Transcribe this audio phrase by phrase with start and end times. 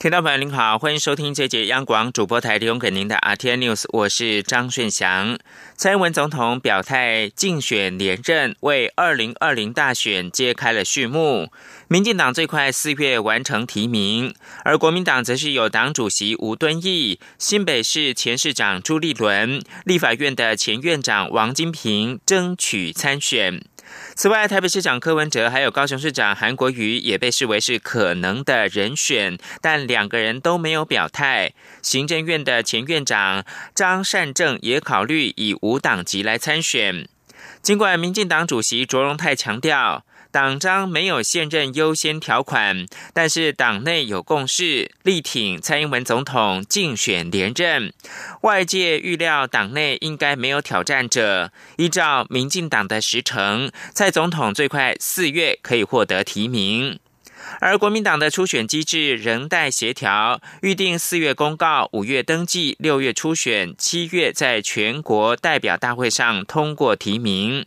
[0.00, 5.36] 听众朋友您好，欢迎收听这节央广主播台提供给您的 RT News，我是张顺祥。
[5.74, 11.50] 蔡英文总统表态竞选连任，为二零二零大选揭开了序幕。
[11.88, 14.32] 民进党最快四月完成提名，
[14.64, 23.60] 而国民党则是有党主席吴敦义、新北市前市长朱立伦、立法院的前院长王金平争取参选。
[24.18, 31.52] 此外，台北市长柯文哲还有高雄市长韩国瑜也被视为是可能的人选，但两个人都没有表态。
[31.82, 33.44] 行政院的前院长
[33.76, 37.08] 张善政也考虑以无党籍来参选。
[37.62, 40.04] 尽管民进党主席卓荣泰强调。
[40.38, 47.92] 党章没有现任优先条款，但是党内有共识，力挺蔡英文总统竞选连任。
[48.42, 51.50] 外界预料党内应该没有挑战者。
[51.76, 57.00] 依照民进党的时程，蔡总统最快四月可以获得提名。
[57.60, 67.66] 而国民党的初选机制仍待协调，预定四月公告，五月登记，六月初选，七月在全国代表大会上通过提名。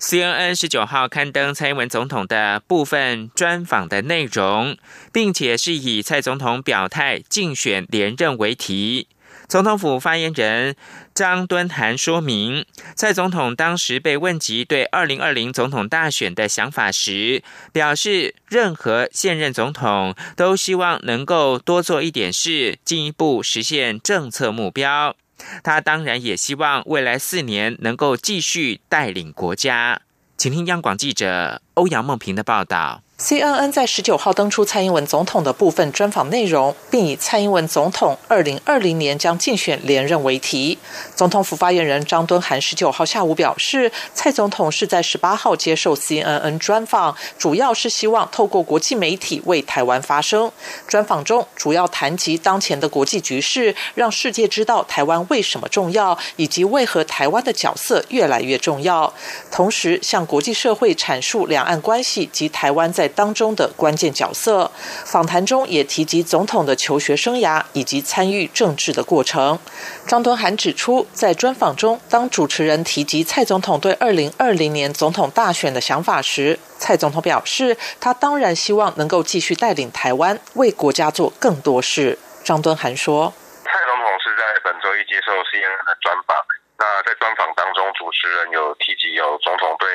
[0.00, 4.76] CNN 十九号刊登蔡英文总统的部分专访的内容，
[5.12, 9.08] 并且是以蔡总统表态竞选连任为题。
[9.46, 10.74] 总统府发言人
[11.14, 12.64] 张敦涵说明，
[12.94, 17.42] 蔡总统当时被问及对二零二零总统大选的想法时，
[17.72, 25.14] 表示任何现任总统都希望能够多做一点事，进一步实现政策目标。
[25.62, 30.00] 他当然也希望未来四年能够继续带领国家。
[30.36, 33.00] 请听央广记者欧阳梦平的报道。
[33.16, 40.76] CNN 在十九号登出蔡英文总统的部分专访内容，并以蔡英文总统二零二零年将竞选连任为题。
[41.14, 50.50] 总统府发言人张敦涵十九号下午表示，蔡总统是在十八号接受 CNN 专访，主要是希望透过国际媒体为台湾发声。
[50.88, 59.14] 专访中主要谈及当前的国际局势，让世界知道台湾为什么重要，以及为何台湾的角色越来越重要。
[59.52, 64.70] 同时，向国际社会阐述两两岸关系及台湾在当中的关键角色，
[65.06, 69.58] 访谈中也提及总统的求学生涯以及参与政治的过程。
[70.06, 82.18] 张敦涵指出，在专访中，当主持人提及蔡总统对二零二零年总统大选的想法时，蔡总统表示，他当然希望能够继续带领台湾为国家做更多事。
[82.44, 83.32] 张敦涵说
[83.64, 86.36] ：“蔡总统是在本周一接受 CNN 的专访。”
[86.76, 87.63] 那在专访当，
[88.04, 89.88] 主持人有提及有总统对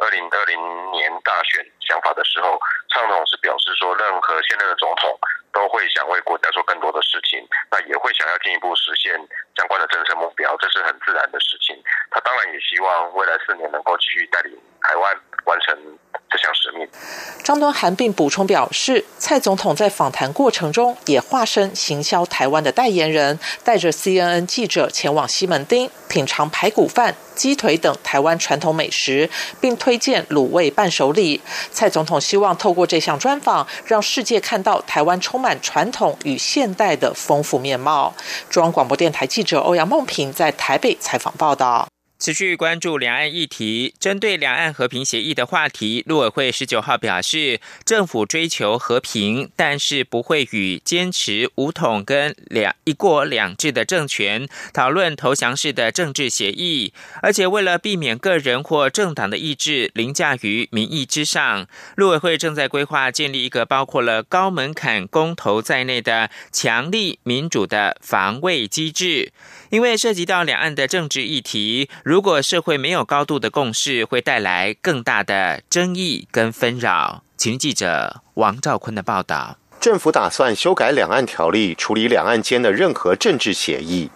[0.00, 2.58] 二零二零年大选想法的时候，
[2.90, 5.16] 畅总是表示说，任何现任的总统
[5.52, 7.38] 都会想为国家做更多的事情，
[7.70, 9.14] 那也会想要进一步实现
[9.56, 11.76] 相关的政策目标，这是很自然的事情。
[12.10, 15.76] 他当然也希望未来四年能够继续带领台湾完成。
[16.30, 16.88] 这项使命。
[17.44, 29.28] 张敦涵并补充表示，蔡总统在访谈过程中也化身行销台湾的代言人，带着 CNN 记者前往西门町品尝排骨饭、鸡腿等台湾传统美食，
[29.60, 31.42] 并推荐卤味伴手礼。
[31.70, 38.14] 蔡总统希望透过这项专访，让世界看到台湾充满传统与现代的丰富面貌。
[38.48, 41.88] 中央广播电台记记者欧阳梦平在台北采访报道。
[42.22, 56.92] 持续关注两岸议题，针对两岸和平协议的话题，陆委会十九号表示，政府追求和平，但是不会与坚持武统跟两一国两制的政权讨论投降式的政治协议。
[57.22, 61.66] 而且为了避免个人或政党的意志凌驾于民意之上，
[61.96, 69.32] 陆委会正在规划建立一个包括了高门槛公投在内的强力民主的防卫机制。
[69.72, 77.22] 因为涉及到两岸的政治议题，如果社会没有高度的共识，会带来更大的争议跟纷扰。
[77.38, 79.56] 请记者王兆坤的报道。
[79.80, 84.10] 政府打算修改两岸条例，处理两岸间的任何政治协议。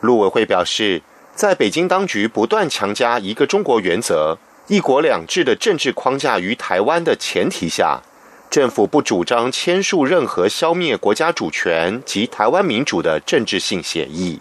[0.00, 1.02] 陆委会表示，
[1.34, 4.38] 在北京当局不断强加一个中国原则、
[4.68, 8.00] 一国两制的政治框架于台湾的前提下，
[8.48, 14.38] 政府不主张签署任何消灭国家主权及台湾民主的政治性协议。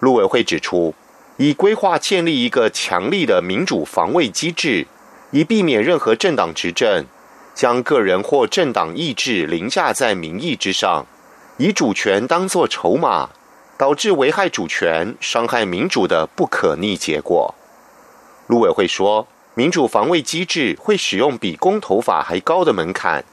[0.00, 0.94] 陆委会指出，
[1.36, 4.86] 已规划建立一个强力的民主防卫机制，
[5.30, 7.06] 以避免任何政党执政
[7.54, 11.06] 将个人或政党意志凌驾在民意之上，
[11.56, 13.30] 以主权当作筹码，
[13.78, 17.54] 导致危害主权、伤害民主的不可逆结果。
[18.46, 23.24] 陆委会说，民主防卫机制会使用比公投法还高的门槛。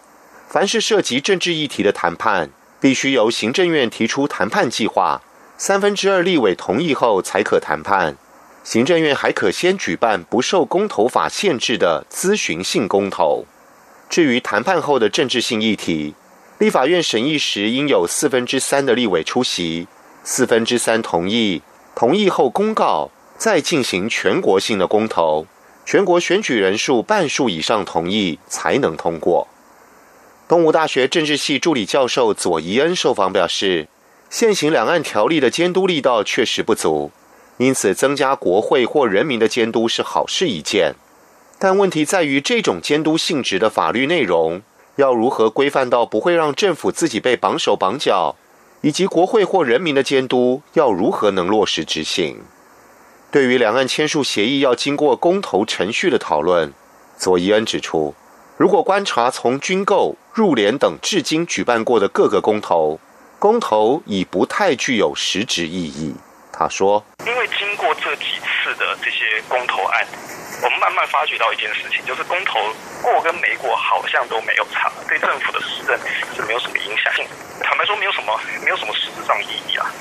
[0.47, 2.49] 凡是涉及政治议题的谈判，
[2.79, 5.21] 必须由行政院提出谈判计划，
[5.57, 8.17] 三分之二立委同意后才可谈判。
[8.63, 13.45] 行政院还可先举办不受公投法限制的咨询性公投。
[14.09, 16.13] 至于谈判后的政治性议题，
[16.59, 19.87] 立法院审议时应有四分之三的立委出席，
[20.23, 21.61] 四分之三同意，
[21.93, 25.45] 同意后公告，再进行全国性的公投，
[25.85, 29.47] 全国选举人数半数以上同意才能通过。
[30.47, 33.89] 东吴大学政治系助理教授左宜恩受访表示，
[34.33, 37.11] 现行两岸条例的监督力道确实不足。
[37.57, 40.95] 因此，增加国会或人民的监督是好事一件，
[41.59, 44.63] 但问题在于这种监督性质的法律内容
[44.95, 48.35] 要如何规范到不会让政府自己被绑手绑脚，
[48.81, 52.41] 以及国会或人民的监督要如何能落实执行。
[53.29, 56.73] 对于两岸签署协议要经过公投程序的讨论，
[57.15, 58.15] 佐伊恩指出，
[58.57, 62.99] 如果观察从军购、入联等至今举办过的各个公投，
[63.43, 66.15] 公投已不太具有实质意义。
[66.53, 70.07] 他说：“因为经过这几次的这些公投案，
[70.63, 72.57] 我们慢慢发觉到一件事情，就是公投
[73.01, 75.99] 过跟没过好像都没有差，对政府的施政
[76.33, 77.25] 是没有什么影响性。
[77.59, 79.91] 坦白说，没有什么，没有什么实质上意义啊。”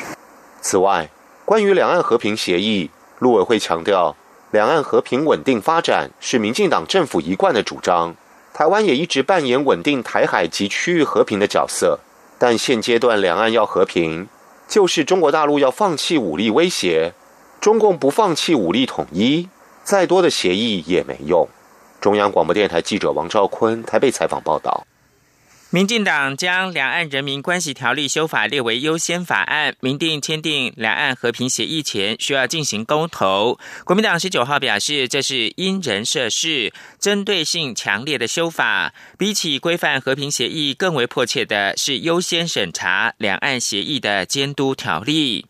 [0.62, 1.08] 此外，
[1.44, 4.14] 关于两岸和平协议，陆委会强调，
[4.52, 8.14] 两岸和平稳定发展是民进党政府一贯的主张，
[8.54, 11.98] 台湾也一直扮演稳定台海及区域和平的角色，
[12.42, 14.26] 但现阶段两岸要和平。
[14.66, 17.12] 就是中国大陆要放弃武力威胁，
[17.60, 19.48] 中共不放弃武力统一，
[19.84, 21.46] 再多的协议也没用。
[22.00, 24.84] 中央广播电台记者王兆坤台北采访报道。
[25.74, 33.58] 民进党将《两岸人民关系条例》修法列为优先法案，明定签订两岸和平协议前需要进行公投。
[33.86, 45.46] 国民党十九号表示，这是因人设事、针对性强烈的修法，比起规范和平协议更为迫切的是优先审查两岸协议的监督条例。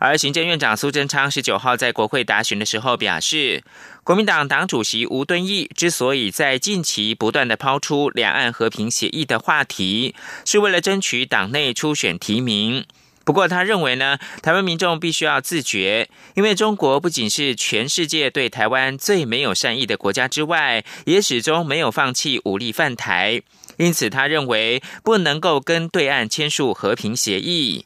[0.00, 3.62] 而行政院长苏贞昌十九号在国会答询的时候表示，
[4.04, 10.14] 国民党党主席吴敦义之所以在近期不断的抛出两岸和平协议的话题，
[10.44, 12.84] 是为了争取党内初选提名。
[13.22, 23.42] 不过他认为呢，台湾民众必须要自觉，因为中国不仅是全世界对台湾最没有善意的国家之外，也始终没有放弃武力犯台。
[23.76, 27.84] 因此，他认为不能够跟对岸签署和平协议。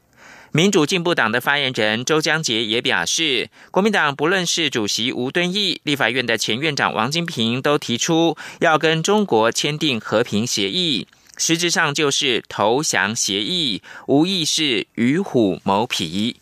[0.57, 16.37] 民主进步党的发言人周江杰也表示，国民党不论是主席吴敦义、立法院的前院长王金平，都提出要跟中国签订和平协议，实质上就是投降协议，无疑是与虎谋皮。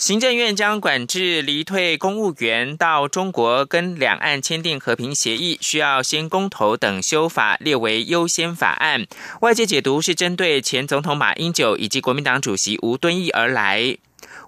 [0.00, 9.06] 行政院将管制离退公务员到中国跟两岸签订和平协议，需要先公投等修法列为优先法案。
[9.42, 13.98] 外界解读是针对前总统马英九以及国民党主席吴敦义而来。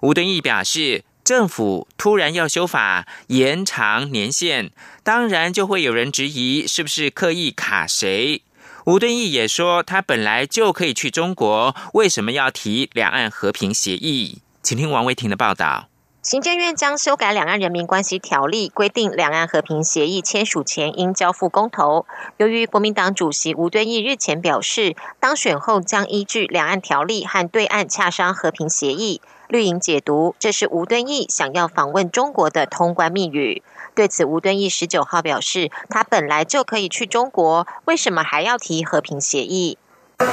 [0.01, 4.71] 吴敦义表示，政府突然要修法延长年限，
[5.03, 8.41] 当然就会有人质疑是不是刻意卡谁。
[8.87, 14.39] 吴敦义也说，他本来就可以去中国，为什么要提两岸和平协议？
[14.63, 15.89] 请听王维婷的报道。
[16.21, 22.05] 行政院将修改《两岸人民关系条例》，规定两岸和平协议签署前应交付公投。
[22.37, 33.61] 由于国民党主席吴敦义日前表示，当选后将依据《两岸条例》和对岸洽商和平协议，绿营解读这是吴敦义想要访问中国的通关密语。
[33.93, 39.77] 对此，吴敦义十九号表示，他本来就可以去中国，为什么还要提和平协议？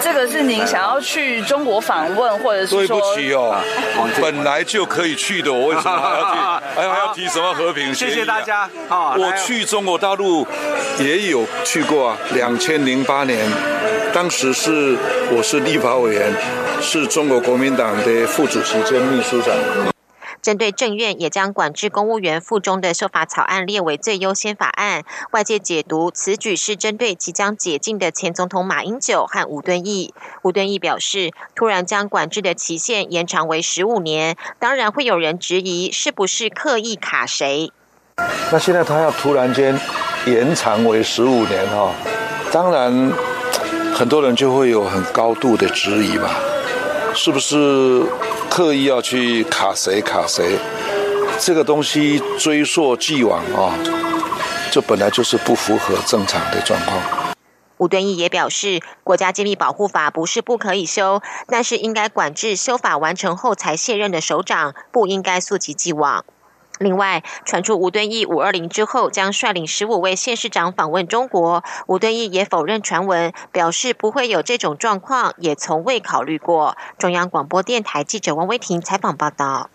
[0.02, 3.58] 这个是您想要去中国访问，或者是对不起哦，
[4.20, 6.38] 本来就可以去的，我为什么还要去？
[6.76, 7.94] 还要提什么和平？
[7.94, 8.68] 谢谢大家。
[8.88, 10.46] 我去中国大陆
[10.98, 13.38] 也有去过啊，两千零八年，
[14.12, 14.96] 当时是
[15.30, 16.32] 我是立法委员，
[16.80, 19.54] 是中国国民党的副主席兼秘书长。
[20.42, 30.14] 针对政院也将管制公务员附中的修法草案列为最优先法案，外界解读此举是针对即将解禁的前总统马英九和吴敦义。
[30.42, 37.70] 吴敦义表示，突然将管制的期限延长为十五年，当然会有人质疑是不是刻意卡谁。
[38.52, 39.78] 那现在他要突然间
[40.26, 41.94] 延长为十五年哈，
[42.52, 43.12] 当然
[43.94, 46.38] 很多人就会有很高度的质疑吧，
[47.14, 48.04] 是不是？
[48.50, 50.58] 刻意要去卡谁卡谁，
[51.38, 53.78] 这个东西追溯既往啊，
[54.72, 57.00] 这本来就是不符合正常的状况。
[57.76, 66.24] 吴敦义也表示，国家机密保护法不是不可以修，但是应该管制修法完成后才卸任的首长，不应该溯及既往。
[66.80, 76.78] 另外，传出吴敦义五二零之后将率领十五位县市长访问中国，吴敦义也否认传闻，表示不会有这种状况，也从未考虑过。
[76.96, 79.68] 中央广播电台记者王威婷采访报道。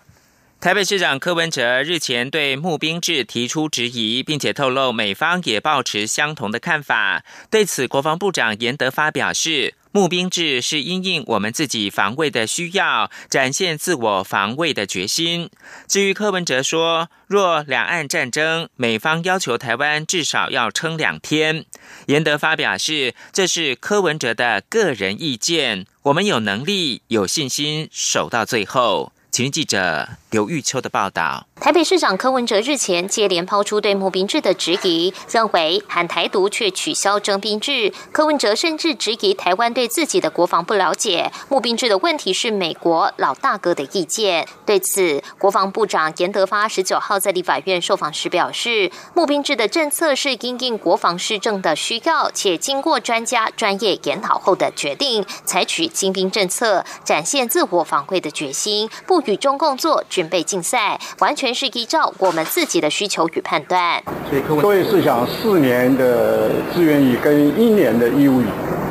[0.58, 7.24] 台北市长柯文哲日前对募兵制提出质疑，并且透露美方也抱持相同的看法。
[7.50, 9.74] 对此，国防部长严德发表示。
[9.92, 15.48] 募兵制是因应我们自己防卫的需要，展现自我防卫的决心。
[15.88, 21.64] 至于柯文哲说，若两岸战争，美方要求台湾至少要撑两天，
[22.08, 29.14] 严德发表示，这是柯文哲的个人意见，我们有能力、有信心守到最后。
[29.30, 31.46] 请记者刘玉秋的报道。
[31.58, 37.92] 台北市长柯文哲日前接连抛出对募兵制的质疑，认为喊台独却取消征兵制。
[38.12, 44.46] 柯文哲甚至质疑台湾对自己的国防不了解，募兵制的问题是美国老大哥的意见。
[44.64, 61.56] 对此，国防部长严德发十九号在立法院受访时表示，募兵制的政策是因应国防市政的需要，且经过专家专业研讨后的决定，采取精兵政策，展现自我防卫的决心，不与中共作准备竞赛，完全。
[61.56, 64.02] 是依照我们自己的需求与判断。
[64.28, 68.44] 所以各位是想四年的志愿役跟一年的义务役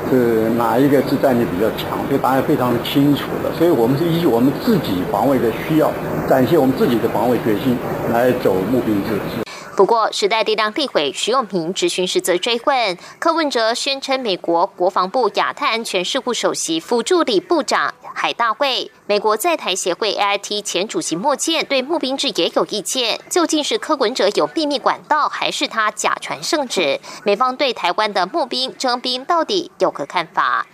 [0.10, 2.00] 是哪一个是战力比较强？
[2.10, 3.54] 这答案非常清楚的。
[3.56, 5.92] 所以我们是依据我们自己防卫的需要，
[6.28, 7.78] 展现我们自己的防卫决心
[8.12, 9.45] 来走募兵制。
[9.76, 27.02] 不过，时代力量立委徐永平质询时则追问，柯文哲宣称美国国防部亚太安全事务首席副助理部长海大卫、美国在台协会 AIT 前主席莫健对募兵制也有意见，究竟是柯文哲有秘密管道，还是他假传圣旨？
[27.26, 30.66] 美方对台湾的募兵征兵到底有何看法？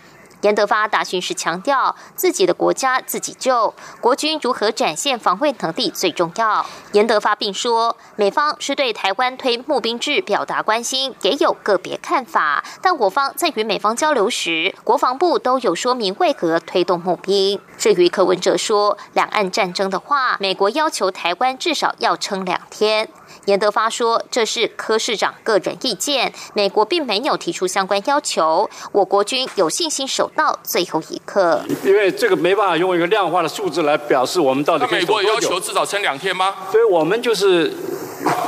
[0.42, 6.66] 严德发答询时强调，自己的国家自己救，国军如何展现防卫能力最重要。
[6.92, 17.60] 严德发并说，美方是对台湾推募兵制表达关心，也有个别看法，但我方在与美方交流时，国防部都有说明为何推动募兵。
[17.78, 23.08] 至于柯文哲说两岸战争的话，美国要求台湾至少要撑两天。
[23.46, 31.60] 严德发说：“这是柯市长个人意见，美国并没有提出相关要求，我国军有信心守到最后一刻。
[31.84, 35.00] 因为这个没办法用一个量化的数字来表示我们到底可以。
[35.00, 36.54] 美国要求至少撑两天吗？
[36.70, 37.72] 所以我们就是。”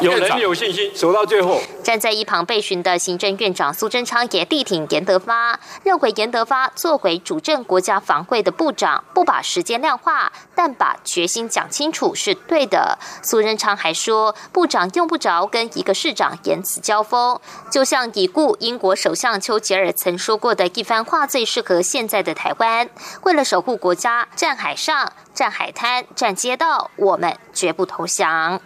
[0.04, 1.60] 有能力、有信心，走到最后。
[1.82, 12.98] 站在一旁被询的行政院长苏贞昌也力挺严德发，认为严德发作为主政国家防卫的部长，不把时间量化，但把决心讲清楚是对的。
[13.22, 17.38] 苏贞昌还说，部长用不着跟一个市长言辞交锋，
[17.70, 22.88] 就像已故英国首相丘吉尔曾说过的一番话，最适合现在的台湾。
[23.22, 28.60] 为了守护国家，站海上、站海滩、站街道，我们绝不投降。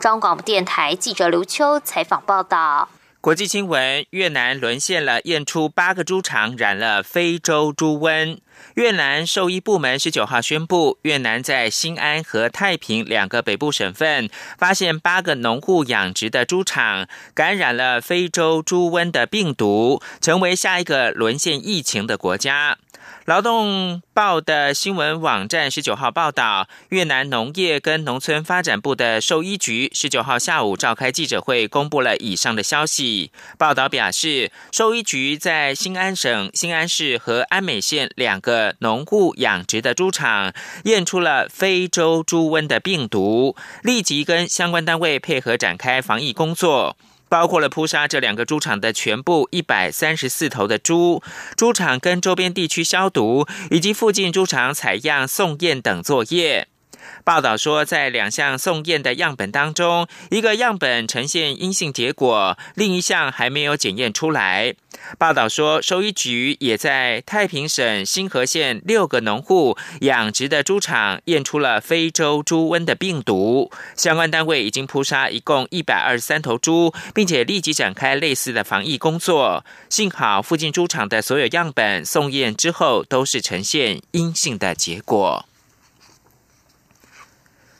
[0.00, 2.88] 中广播电台记者刘秋采访报道。
[3.20, 8.38] 国际新闻：越南沦陷了，验出八个猪场染了非洲猪瘟。
[8.76, 22.78] 越南兽医部门十九号宣布，越南在新安和太平两个北部省份发现八个农户养殖的猪场感染了非洲猪瘟的病毒，成为下一个沦陷疫情的国家。
[23.26, 33.30] 劳动报的新闻网站十九号报道，越南农业跟农村发展部的兽医局十九号下午召开记者会，公布了以上的消息。
[33.58, 40.52] 报道表示，兽医局在新安省新安市和安美县两个农户养殖的猪场
[40.84, 46.96] 验出了非洲猪瘟的病毒，立即跟相关单位配合展开防疫工作。
[47.30, 51.22] 包括了扑杀这两个猪场的全部一百三十四头的猪，
[51.56, 56.66] 猪场跟周边地区消毒，以及附近猪场采样送验等作业。
[57.30, 64.74] 报道说，在两项送验的样本当中，一个样本呈现阴性结果，另一项还没有检验出来。
[65.16, 79.64] 报道说，兽医局也在太平省新河县六个农户养殖的猪场验出了非洲猪瘟的病毒，相关单位已经扑杀一共一百二十三头猪，并且立即展开类似的防疫工作。
[79.88, 85.46] 幸好附近猪场的所有样本送验之后都是呈现阴性的结果。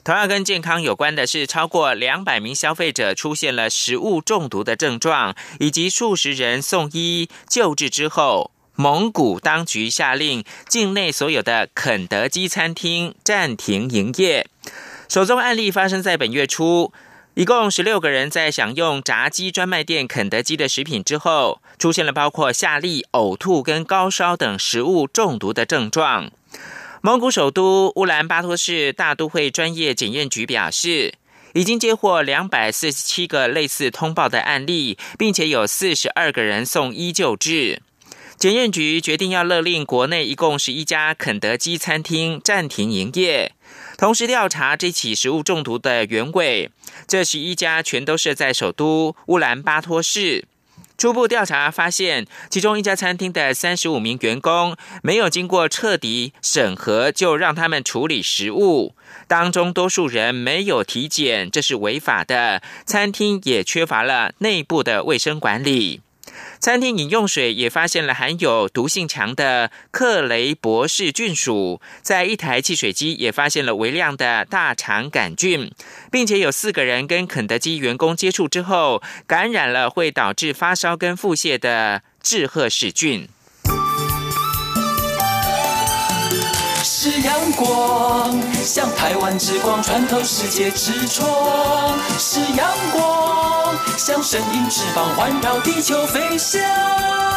[0.03, 14.47] 同样跟健康有关的是，超过两百名消费者出现了食物中毒的症状，以及数十人送医救治之后，蒙古当局下令境内所有的肯德基餐厅暂停营业。
[15.07, 16.93] 首宗案例发生在本月初，
[17.35, 26.31] 一共十六个人在享用炸鸡专卖店肯德基的食品之后，出现了包括下痢、呕吐跟高烧等食物中毒的症状。
[27.03, 31.15] 蒙古首都乌兰巴托市大都会专业检验局表示，
[31.55, 37.81] 已经接获两百四十七个类似通报的案例，并且有四十二个人送医救治。
[38.37, 43.53] 检验局决定要勒令国内一共十一家肯德基餐厅暂停营业，
[43.97, 46.71] 同时调查这起食物中毒的原委。
[47.09, 50.45] 这十一家全都设在首都乌兰巴托市。
[51.01, 58.95] 初步调查发现，其中一家餐厅的三十五名员工没有经过彻底审核就让他们处理食物，
[59.27, 62.63] 当中多数人没有体检，这是违法的。
[62.85, 66.03] 餐厅也缺乏了内部的卫生管理。
[66.61, 75.73] 餐厅饮用水也发现了含有毒性强的克雷博士菌属，在一台汽水机也发现了微量的大肠杆菌，
[76.13, 83.27] 并且有四个人跟肯德基员工接触之后感染了会导致发烧跟腹泻的致褐氏菌。
[86.85, 93.70] 是阳光，像台湾之光穿透世界之窗；是阳光，
[94.11, 97.30] 像神鹰翅膀环绕地球飞翔。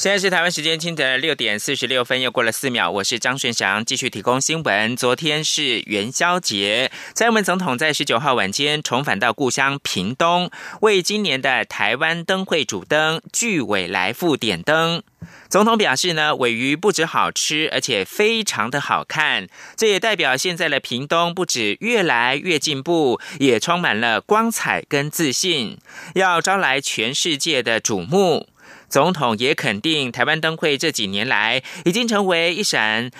[0.00, 2.90] 现在是台湾时间清晨六点四十六分，又过了四秒。
[2.90, 4.96] 我是张顺祥，继续提供新闻。
[4.96, 15.02] 昨天是元宵节，蔡英文总统在十九号晚间重返到故乡屏东，为今年的台湾灯会主灯巨尾来复点灯。
[15.50, 19.48] 总统表示呢，尾鱼不止好吃，而且非常的好看。
[19.76, 25.76] 这也代表现在的屏东不止越来越进步，也充满了光彩跟自信，
[26.14, 28.48] 要招来全世界的瞩目。
[28.90, 33.10] 总统也肯定台湾灯会这几年来已经成为一闪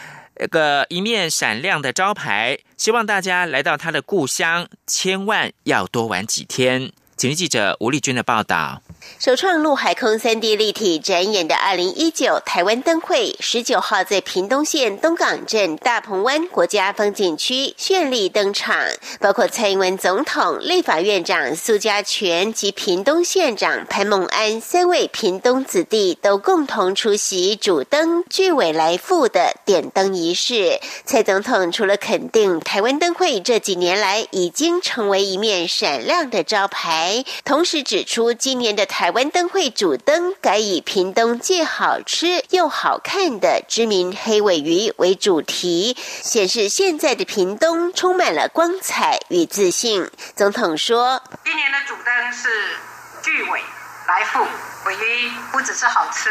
[0.51, 6.91] 个一面闪亮的招牌，希望大家来到他的故乡，千万要多玩几天。
[7.17, 8.83] 请记者吴丽君的报道。
[9.19, 18.77] 首创陆海空三 D 立体展演的二零一九台湾灯会，十九号在屏东县东港镇大鹏湾国家风景区绚丽登场，
[19.19, 30.79] 包括蔡英文总统、立法院长苏家全及屏东县长潘孟安三位屏东子弟都共同出席主灯巨尾来复的点灯仪式。
[31.05, 38.87] 蔡总统除了肯定台湾灯会这几年来已经成为一面闪亮的招牌，同时指出今年的。
[38.91, 50.11] 台台湾灯会主灯改以屏东既好吃又好看的知名黑尾鱼为主题，显示现在的屏东充满了光彩与自信。
[50.37, 52.77] 总统说：“今年的主灯是
[53.23, 53.63] 巨尾
[54.07, 54.47] 来复
[54.85, 56.29] 尾鱼，不只是好吃，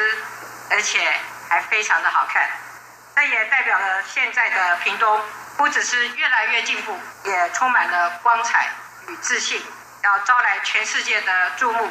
[0.69, 0.99] 而且
[1.49, 2.47] 还非常的好看。
[3.15, 5.19] 这也代表了现在的屏东
[5.58, 6.93] 不只是越来越进步，
[7.25, 8.69] 也充满了光彩
[9.08, 9.60] 与自信。”
[10.03, 11.89] 要招来全世界的注目。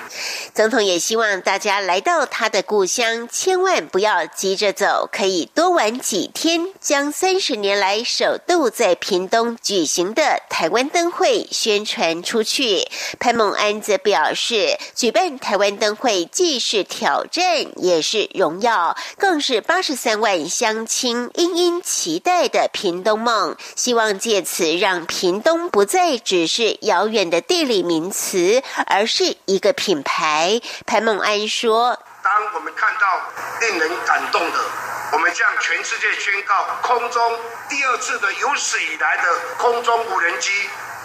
[0.55, 12.88] 总统也希望大家来到他的故乡，千万不要急着走，可以多玩几天，将三十年来首度在屏东举行的台湾灯会宣传出去。
[13.21, 17.44] 潘孟安则表示，举办台湾灯会既是挑战，
[17.77, 23.57] 也是荣耀，更是八十三万乡亲殷殷期待的屏东梦。
[23.77, 27.98] 希望借此让屏东不再只是遥远的地理名。
[27.99, 30.61] 名词，而是一个品牌。
[30.87, 33.23] 潘孟安说：“当我们看到
[33.61, 34.59] 令人感动的，
[35.11, 39.23] 我们向全世界宣告，空中第二次的有史以来的
[39.59, 40.53] 空中无人机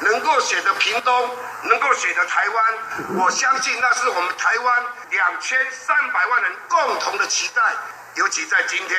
[0.01, 1.29] 能够写的屏东，
[1.63, 7.61] 能够写的台湾，我相信那是我们台湾两千三百万人共同的期待。
[8.15, 8.95] 尤其在今天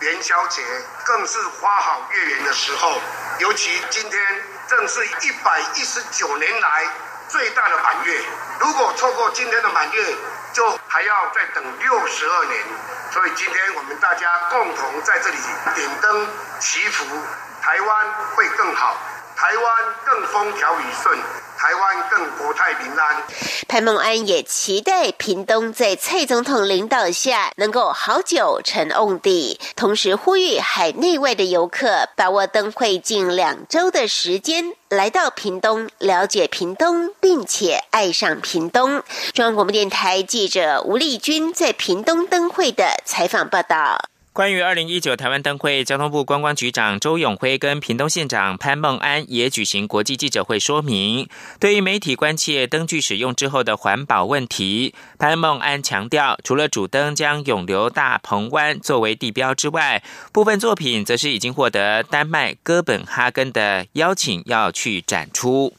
[0.00, 0.62] 元宵节，
[1.04, 2.98] 更是花好月圆的时候，
[3.38, 6.86] 尤其今天正是一百一十九年来。”
[7.34, 8.20] 最大的满月，
[8.60, 10.14] 如果错过今天的满月，
[10.52, 12.62] 就还要再等六十二年。
[13.10, 15.36] 所以今天我们大家共同在这里
[15.74, 16.28] 点灯
[16.60, 17.04] 祈福，
[17.60, 18.96] 台湾会更好，
[19.34, 21.18] 台湾更风调雨顺。
[21.64, 23.22] 台湾更国泰民安。
[23.66, 39.02] 潘孟安也期待屏东在蔡总统领导下能够好久成瓮底，同时呼吁海内外的游客把握灯会近两周的时间，来到屏东了解屏东，并且爱上屏东。
[39.32, 44.04] 中央广播电台记者吴丽君在屏东灯会的采访报道。
[44.34, 51.28] 关于二零一九台湾灯会，交通部观光局长周永辉跟屏东县长潘孟安也举行国际记者会说明。
[51.60, 65.74] 对于媒体关切灯具使用之后的环保问题，潘孟安强调，除了主灯将永留大鹏湾作为地标之外，部分作品则是已经获得丹麦哥本哈根的邀请，要去展出。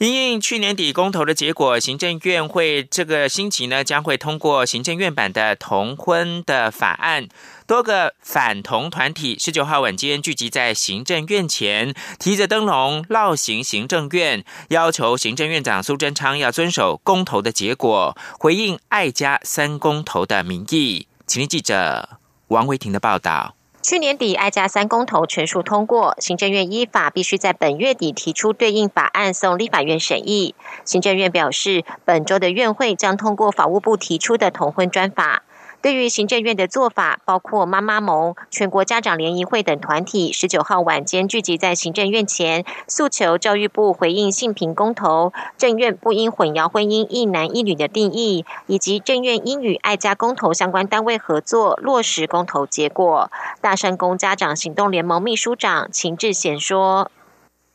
[0.00, 7.28] 因应去年底公投的结果，行政院会这个星期呢将会通过行政院版的同婚的法案。
[7.66, 21.08] 多个反同团体十九号晚间聚集在行政院前，提着灯笼绕行行政院，要求行政院长苏贞昌要遵守公投的结果，回应爱家三公投的民意。
[21.26, 22.08] 请听记者
[22.48, 23.59] 王维婷的报道。
[23.82, 30.54] 去年底，爱家三公投全数通过，行政院依法必须在本月底提出对应法案送立法院审议。
[30.84, 35.44] 行政院表示，本周的院会将通过法务部提出的同婚专法。
[35.82, 53.30] 对于行政院的做法，包括妈妈盟、全国家长联谊会等团体，十九号晚间聚集在行政院前，诉求教育部回应性平公投，政院不应混淆婚姻一男一女的定义，以及政院应与爱家公投相关单位合作落实公投结果。
[53.62, 57.10] 大山公家长行动联盟秘书长秦志贤说：“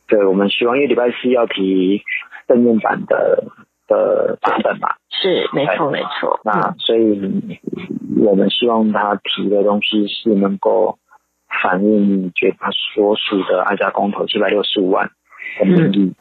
[0.08, 2.04] 对，我们希望一礼拜四要提
[2.48, 3.44] 正面版的。”
[3.88, 6.40] 的版本吧，是没错没错。
[6.44, 7.60] 那所以，
[8.24, 10.98] 我们希望他提的东西是能够
[11.62, 15.10] 反映绝大多数的爱家公投七百六十五万
[15.60, 16.14] 的民意。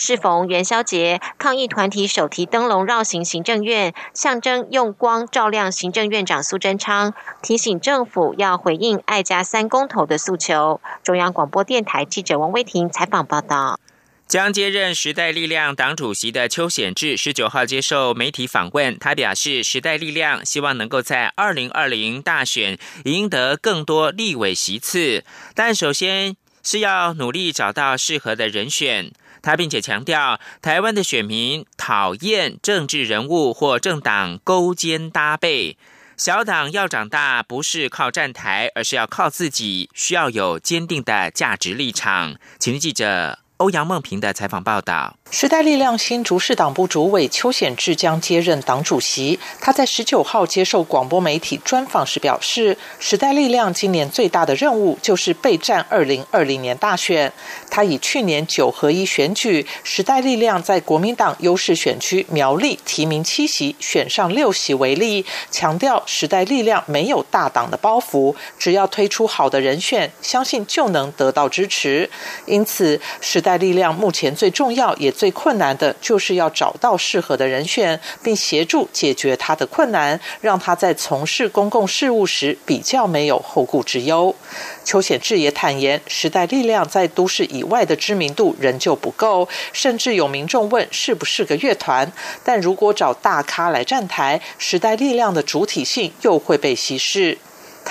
[0.00, 10.80] 适逢元宵节，抗议团体手提灯笼绕行行政院，象征用光照亮行政院长苏贞昌，提醒政府要回应爱家三公投的诉求。
[11.02, 13.80] 中央广播电台记者王威婷采访报道。
[14.28, 29.10] 将接任时代力量党主席的邱显志十九号接受媒体访问，他表示，时代力量希望能够在二零二零大选赢得更多立委席次，但首先是要努力找到适合的人选。
[29.40, 35.78] 他并且强调，台湾的选民讨厌政治人物或政党勾肩搭背，
[36.18, 42.36] 小党要长大不是靠站台，而是要靠自己，需要有坚定的价值立场。
[42.58, 43.38] 请记者。
[43.58, 45.14] 欧阳梦平的采访报道。
[45.30, 49.38] 时代力量新竹市党部主委邱显志将接任党主席。
[49.60, 57.30] 他在十九号接受广播媒体专访时表示，时代力量今年最大的任务就是备战二零二零年大选。
[57.68, 72.08] 他以去年九合一选举，时代力量在国民党优势选区苗栗提名七席，选上六席为例，强调时代力量没有大党的包袱，只要推出好的人选，相信就能得到支持。
[72.46, 75.08] 因此，时代代力量目前最重要也。
[75.10, 84.34] 最困难的就是要找到适合的人选，并协助解决他的困难，让他在从事公共事务时比较没有后顾之忧。
[84.84, 92.12] 邱显志也坦言，时代力量在都市以外的知名度仍旧不够，甚至有民众问是不是个乐团。
[92.44, 97.38] 但如果找大咖来站台，时代力量的主体性又会被稀释。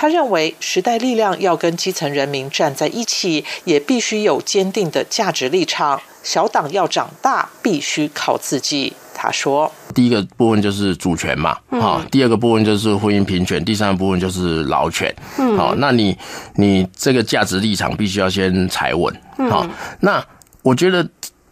[0.00, 6.00] 他认为，时代力量要跟基层人民站在一起，也必须有坚定的价值立场。
[6.22, 8.92] 小党要长大，必须靠自己。
[9.12, 15.12] 他说：“第一个部分就是主权嘛，好；第二个部分就是婚姻平权；第三个部分就是劳权。
[15.56, 16.16] 好，那你
[16.54, 19.12] 你这个价值立场必须要先踩稳。
[19.50, 19.66] 好，
[19.98, 20.24] 那
[20.62, 21.04] 我觉得，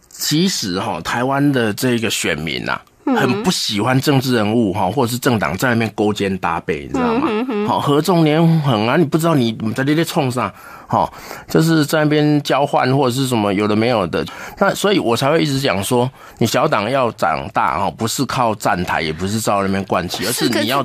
[0.09, 2.81] 其实哈，台湾的这个选民呐。”
[3.15, 7.29] 很不喜欢政治人物哈，或者是政党在那边勾肩搭背，你知道吗？
[7.69, 10.53] 好，合纵连横啊，你不知道你在那边冲啥，
[10.87, 11.13] 好，
[11.49, 14.25] 就是在那边交换或者是什么有的没有的，
[14.59, 20.85] 那所以我才会一直讲说，你小党要长大哈，不是靠站台，也不是照那边灌气，而是你要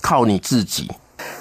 [0.00, 0.90] 靠你自己。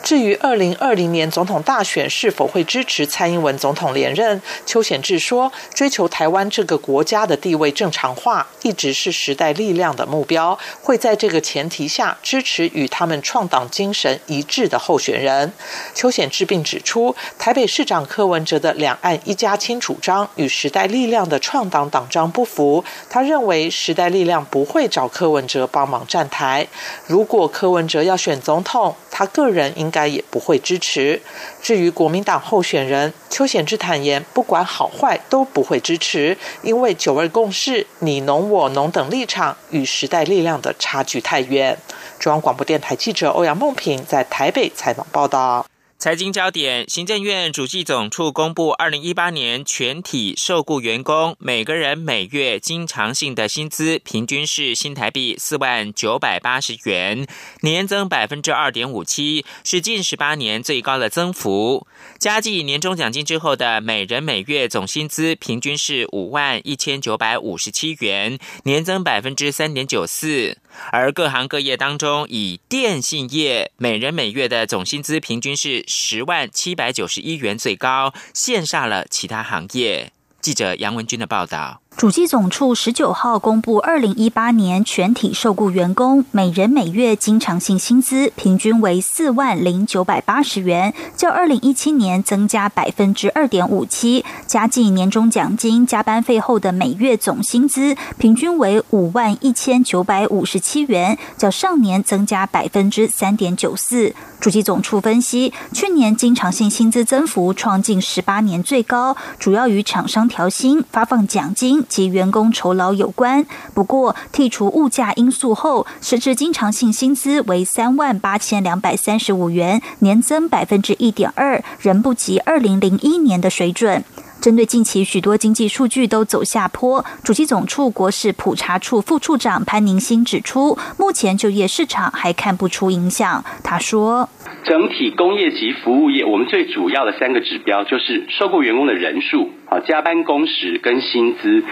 [0.03, 10.57] 至于二零二零年总统大选是否会支持蔡英文总统连任，邱显志说：“追求台湾这个国家的地位正常化，一直是时代力量的目标。
[10.81, 15.53] 会在这个前提下支持与他们创党精神一致的候选人。”
[15.93, 22.83] 邱显志并指出，台北市长柯文哲的两岸一家亲主张与时代力量的创党党章不符。
[23.09, 26.67] 他认为时代力量不会找柯文哲帮忙站台。
[27.05, 31.21] 如果柯文哲要选总统，他个人应该也不会支持。
[31.61, 41.77] 至于国民党候选人邱显志坦言，不管好坏都不会支持，因为九二共识、你侬我侬等立场与时代力量的差距太远。
[42.19, 45.65] 中央广播电台记者欧阳梦平在台北采访报道。
[46.01, 57.27] 财经焦点，行政院主计总处公布，二零一八年全体受雇员工每个人每月经常性的薪资平均是新台币四万九百八十元，
[57.59, 61.85] 年增百分之二点五七，是近十八年最高的增幅。
[62.17, 70.57] 加计年终奖金之后的每人每月总薪资平均是五万一千九百五十七元，年增百分之三点九四。
[70.89, 80.13] 而各行各业当中，以电信业每人每月的总薪资平均是十万七百九十一元最高，羡煞了其他行业。
[80.39, 81.80] 记者杨文军的报道。
[81.97, 94.25] 主计总处十九号公布，二零一八年全体受雇员工每人每月经常性薪资平均为四万零九百八十元，较二零一七年增加百分之二点五七。
[94.47, 104.15] 加计年终奖金、加班费后的每月总薪资平均为五万一千九百五十七元，较上年增加百分之三点九四。
[104.39, 111.80] 主机总处分析，去年经常性薪资增幅创近十八年最高，主要与厂商调薪、发放奖金。
[111.87, 113.45] 及员工酬劳有关。
[113.73, 124.03] 不过，剔除物价因素后，实质经常性薪资为三万八千两百三十五元，年增百分之一点二，仍不及二零零一年的水准。
[124.39, 133.45] 针对近期许多经济数据都走下坡，主机总处国事普查处副处长潘宁新指出，目前就业市场还看不出影响。
[133.63, 134.27] 他说
[134.65, 141.63] ：“整体工业及服务业，我们最主要的三个指标就是受雇员工的人数、好加班工时跟薪资，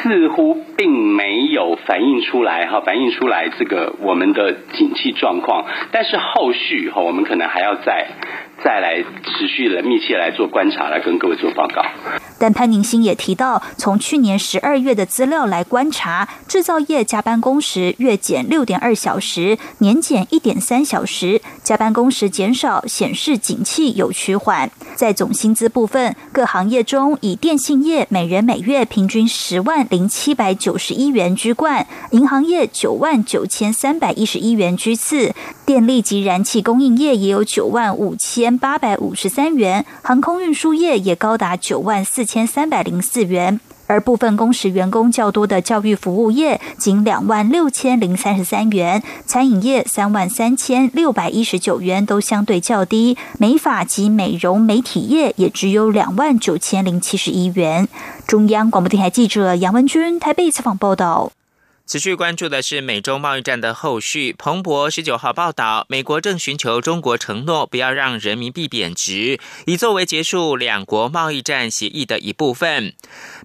[0.00, 5.66] 似乎并没有反映出来哈，反映出来这个我们的景气状况。
[5.90, 8.06] 但是后续哈，我们可能还要再。”
[8.62, 11.84] 再来持续的密切来做观察，来跟各位做报告。
[12.38, 24.70] 但潘宁新也提到，从去年十二月的资料来观察，制造业加班工时月减六点二小时，年减一点三小时，加班工时减少，显示景气有趋缓。
[24.94, 35.34] 在总薪资部分，各行业中以电信业每人每月平均十万零七百九十一元居冠，银行业九万九千三百一十一元居次，
[35.66, 38.52] 电力及燃气供应业也有九万五千。
[38.62, 43.58] 八百五十三元，航空运输业也高达九万四千三百零四元，
[43.92, 57.86] 而部分工时员工较多的教育服务业仅两万六千零三十三元，餐饮业三万三千六百一十九元都相对较低，美发及美容美体业也只有两万九千零七十一元。
[58.26, 61.30] 中央广播电台记者杨文军台北采访报道。
[61.84, 64.34] 持续关注的是美中贸易战的后续。
[64.38, 72.94] 彭博十九号报道，美国正寻求中国承诺不要让人民币贬值，以作为结束两国贸易战协议的一部分。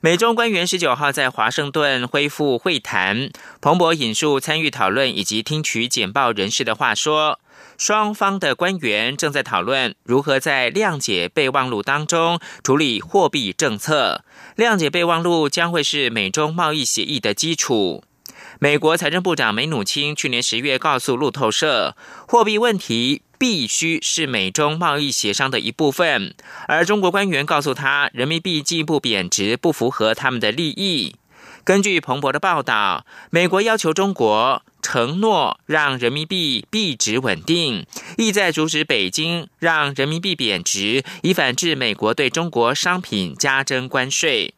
[0.02, 3.32] 美中官员十九号在华盛顿恢复会谈。
[3.60, 7.40] 彭博引述参与讨论以及听取简报人士的话说，
[7.78, 14.24] 双方的官员正在讨论如何在谅解备忘录当中处理货币政策。
[14.56, 18.04] 谅解备忘录将会是美中贸易协议的基础。
[18.60, 21.96] 美国财政部长梅努钦去年十月告诉路透社，
[22.28, 26.34] 货币问题必须是美中贸易协商的一部分，
[26.68, 31.16] 而中国官员告诉他，人民币进一步贬值不符合他们的利益。
[31.64, 37.86] 根据彭博的报道，美国要求中国承诺让人民币币值稳定，
[38.18, 44.54] 意在阻止北京让人民币贬值，以反制美国对中国商品加征关税。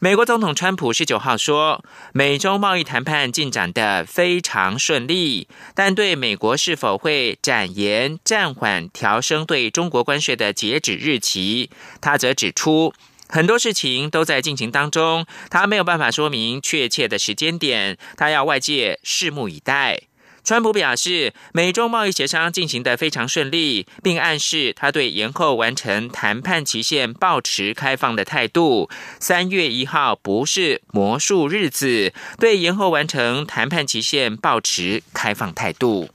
[0.00, 12.92] 美国总统川普十九号说，美中贸易谈判进展的非常顺利，但对美国是否会展延、暂缓、调升对中国关税的截止日期，他则指出，
[13.28, 20.02] 很多事情都在进行当中，他没有办法说明确切的时间点，他要外界拭目以待。
[20.44, 28.90] 川普表示，美中贸易协商进行得非常顺利，并暗示他对延后完成谈判期限保持开放的态度。
[29.18, 36.10] 三月一号不是魔术日子，对延后完成谈判期限保持开放态度。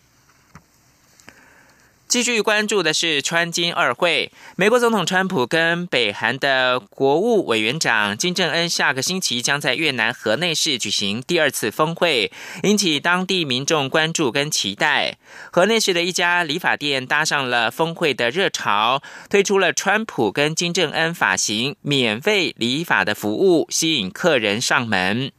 [2.09, 12.31] 继续关注的是川金二会，美国总统川普跟北韩的国务委员长金正恩下个星期将在越南河内市举行第二次峰会，
[12.63, 15.19] 引起当地民众关注跟期待。
[15.51, 25.31] 河内市的一家理发店搭上了峰会的热潮，推出了川普跟金正恩发型免费理发的服务，吸引客人上门。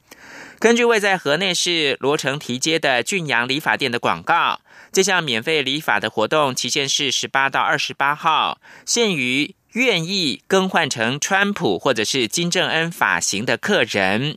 [0.60, 4.60] 根据位在河内市罗城提街的俊阳理发店的广告。
[4.92, 14.36] 这项免费理发的活动期限是十八到二十八号，限于愿意更换成川普或者是金正恩发型的客人。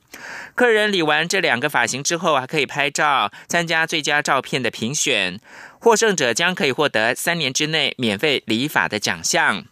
[0.53, 5.39] 客人理完这两个发型之后，还可以拍照参加最佳照片的评选，
[5.79, 9.65] 获胜者将可以获得三年之内免费理发的奖项。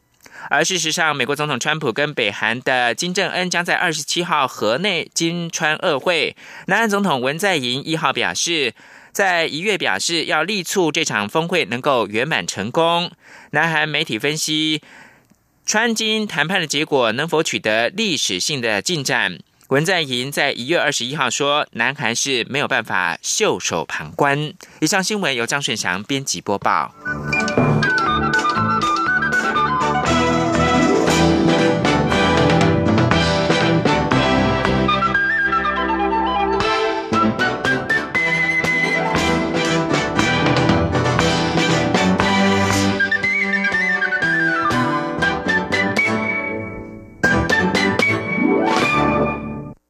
[0.49, 6.35] 而事实上，美国总统川普跟北韩的金正恩将在二十七号河内金川二会。
[6.65, 8.73] 南韩总统文在寅一号表示。
[9.11, 13.11] 在一月表示要力促这场峰会能够圆满成功。
[13.51, 14.81] 南韩媒体分析，
[15.65, 19.39] 川金谈判的结果能否取得历史性的进展？
[19.67, 24.53] 文在寅在一月二十一号说，南韩是没有办法袖手旁观。
[24.79, 26.93] 以上新闻由张顺祥编辑播报。